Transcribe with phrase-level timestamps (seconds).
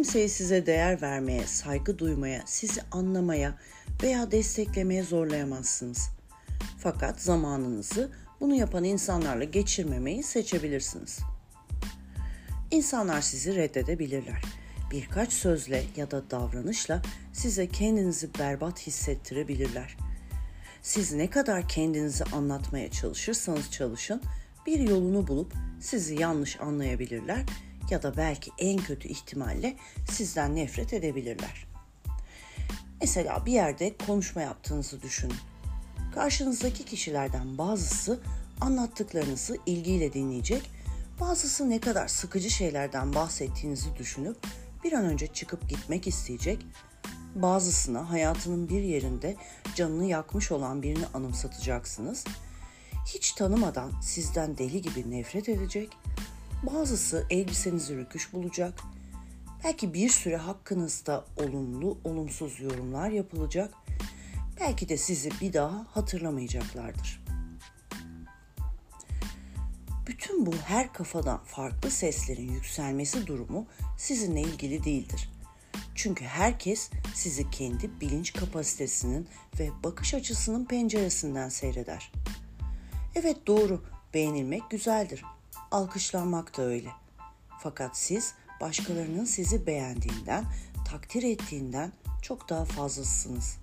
[0.00, 3.54] Kimseyi size değer vermeye, saygı duymaya, sizi anlamaya
[4.02, 6.10] veya desteklemeye zorlayamazsınız.
[6.78, 8.10] Fakat zamanınızı
[8.40, 11.18] bunu yapan insanlarla geçirmemeyi seçebilirsiniz.
[12.70, 14.42] İnsanlar sizi reddedebilirler.
[14.90, 19.96] Birkaç sözle ya da davranışla size kendinizi berbat hissettirebilirler.
[20.82, 24.22] Siz ne kadar kendinizi anlatmaya çalışırsanız çalışın,
[24.66, 27.44] bir yolunu bulup sizi yanlış anlayabilirler
[27.90, 29.76] ya da belki en kötü ihtimalle
[30.10, 31.66] sizden nefret edebilirler.
[33.00, 35.36] Mesela bir yerde konuşma yaptığınızı düşünün.
[36.14, 38.20] Karşınızdaki kişilerden bazısı
[38.60, 40.70] anlattıklarınızı ilgiyle dinleyecek,
[41.20, 44.36] bazısı ne kadar sıkıcı şeylerden bahsettiğinizi düşünüp
[44.84, 46.66] bir an önce çıkıp gitmek isteyecek,
[47.34, 49.36] bazısına hayatının bir yerinde
[49.74, 52.24] canını yakmış olan birini anımsatacaksınız.
[53.06, 55.88] Hiç tanımadan sizden deli gibi nefret edecek,
[56.62, 58.80] bazısı elbisenizi rüküş bulacak,
[59.64, 63.74] belki bir süre hakkınızda olumlu olumsuz yorumlar yapılacak,
[64.60, 67.24] belki de sizi bir daha hatırlamayacaklardır.
[70.06, 73.66] Bütün bu her kafadan farklı seslerin yükselmesi durumu
[73.98, 75.30] sizinle ilgili değildir.
[75.94, 82.12] Çünkü herkes sizi kendi bilinç kapasitesinin ve bakış açısının penceresinden seyreder.
[83.14, 85.24] Evet doğru, beğenilmek güzeldir.
[85.70, 86.88] Alkışlanmak da öyle.
[87.58, 90.44] Fakat siz başkalarının sizi beğendiğinden,
[90.88, 93.58] takdir ettiğinden çok daha fazlasısınız.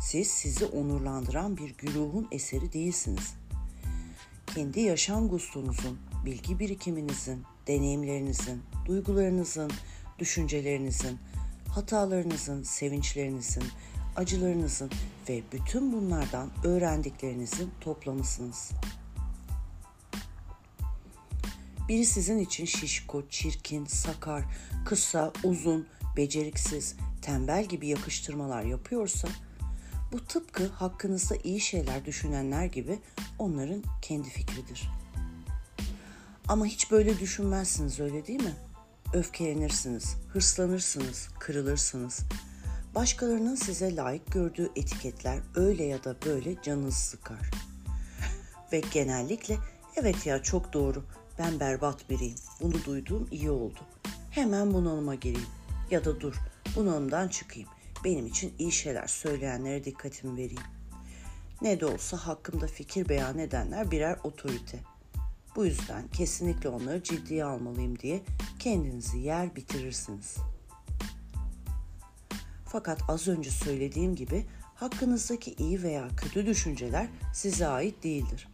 [0.00, 3.34] Siz sizi onurlandıran bir güruhun eseri değilsiniz.
[4.46, 9.70] Kendi yaşam gustunuzun, bilgi birikiminizin, deneyimlerinizin, duygularınızın,
[10.18, 11.18] düşüncelerinizin,
[11.68, 13.64] hatalarınızın, sevinçlerinizin,
[14.16, 14.90] acılarınızın
[15.28, 18.70] ve bütün bunlardan öğrendiklerinizin toplamısınız.
[21.88, 24.44] Biri sizin için şişko, çirkin, sakar,
[24.84, 29.28] kısa, uzun, beceriksiz, tembel gibi yakıştırmalar yapıyorsa
[30.12, 32.98] bu tıpkı hakkınızda iyi şeyler düşünenler gibi
[33.38, 34.90] onların kendi fikridir.
[36.48, 38.54] Ama hiç böyle düşünmezsiniz öyle değil mi?
[39.12, 42.20] Öfkelenirsiniz, hırslanırsınız, kırılırsınız.
[42.94, 47.50] Başkalarının size layık gördüğü etiketler öyle ya da böyle canınızı sıkar.
[48.72, 49.58] Ve genellikle
[49.96, 51.04] evet ya çok doğru
[51.38, 52.36] ben berbat biriyim.
[52.60, 53.78] Bunu duyduğum iyi oldu.
[54.30, 55.48] Hemen bunalıma gireyim.
[55.90, 56.34] Ya da dur
[56.76, 57.68] bunalımdan çıkayım.
[58.04, 60.62] Benim için iyi şeyler söyleyenlere dikkatimi vereyim.
[61.62, 64.78] Ne de olsa hakkımda fikir beyan edenler birer otorite.
[65.56, 68.22] Bu yüzden kesinlikle onları ciddiye almalıyım diye
[68.58, 70.36] kendinizi yer bitirirsiniz.
[72.66, 78.48] Fakat az önce söylediğim gibi hakkınızdaki iyi veya kötü düşünceler size ait değildir.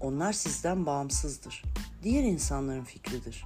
[0.00, 1.62] Onlar sizden bağımsızdır.
[2.02, 3.44] Diğer insanların fikridir.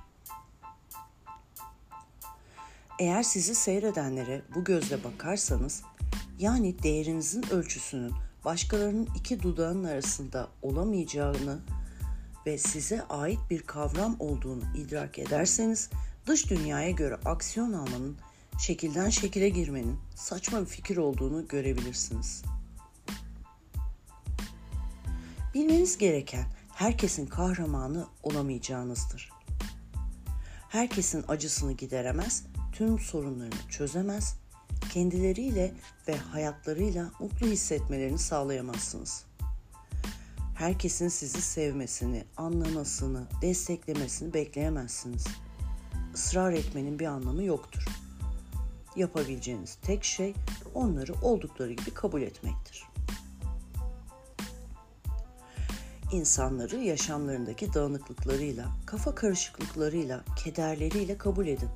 [2.99, 5.83] Eğer sizi seyredenlere bu gözle bakarsanız,
[6.39, 8.13] yani değerinizin ölçüsünün
[8.45, 11.61] başkalarının iki dudağının arasında olamayacağını
[12.47, 15.91] ve size ait bir kavram olduğunu idrak ederseniz,
[16.27, 18.17] dış dünyaya göre aksiyon almanın,
[18.61, 22.62] şekilden şekile girmenin saçma bir fikir olduğunu görebilirsiniz.''
[25.55, 29.31] Bilmeniz gereken herkesin kahramanı olamayacağınızdır.
[30.69, 34.37] Herkesin acısını gideremez, tüm sorunlarını çözemez,
[34.93, 35.75] kendileriyle
[36.09, 39.25] ve hayatlarıyla mutlu hissetmelerini sağlayamazsınız.
[40.55, 45.27] Herkesin sizi sevmesini, anlamasını, desteklemesini bekleyemezsiniz.
[46.15, 47.85] Israr etmenin bir anlamı yoktur.
[48.97, 50.35] Yapabileceğiniz tek şey
[50.75, 52.92] onları oldukları gibi kabul etmektir.
[56.13, 61.69] İnsanları yaşamlarındaki dağınıklıklarıyla, kafa karışıklıklarıyla, kederleriyle kabul edin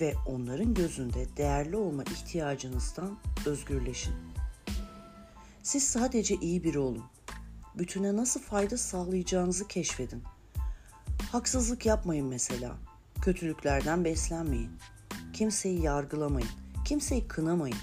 [0.00, 4.14] ve onların gözünde değerli olma ihtiyacınızdan özgürleşin.
[5.62, 7.04] Siz sadece iyi biri olun.
[7.78, 10.22] Bütüne nasıl fayda sağlayacağınızı keşfedin.
[11.32, 12.76] Haksızlık yapmayın mesela.
[13.22, 14.70] Kötülüklerden beslenmeyin.
[15.32, 16.48] Kimseyi yargılamayın.
[16.84, 17.76] Kimseyi kınamayın.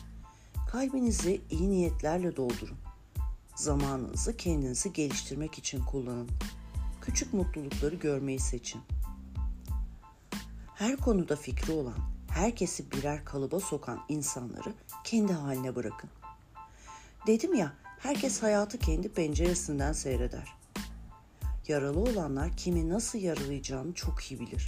[0.71, 2.82] Kalbinizi iyi niyetlerle doldurun.
[3.55, 6.29] Zamanınızı kendinizi geliştirmek için kullanın.
[7.01, 8.81] Küçük mutlulukları görmeyi seçin.
[10.75, 11.97] Her konuda fikri olan,
[12.29, 14.73] herkesi birer kalıba sokan insanları
[15.03, 16.09] kendi haline bırakın.
[17.27, 20.53] Dedim ya, herkes hayatı kendi penceresinden seyreder.
[21.67, 24.67] Yaralı olanlar kimi nasıl yaralayacağını çok iyi bilir.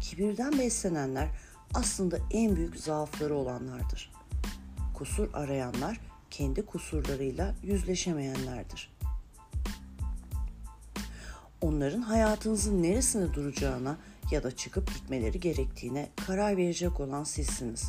[0.00, 1.28] Kibirden beslenenler
[1.74, 4.12] aslında en büyük zaafları olanlardır.
[4.94, 8.92] Kusur arayanlar kendi kusurlarıyla yüzleşemeyenlerdir.
[11.60, 13.98] Onların hayatınızın neresinde duracağına
[14.30, 17.84] ya da çıkıp gitmeleri gerektiğine karar verecek olan sizsiniz.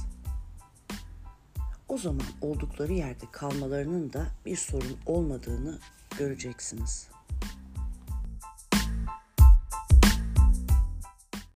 [1.87, 5.79] O zaman oldukları yerde kalmalarının da bir sorun olmadığını
[6.17, 7.19] göreceksiniz.''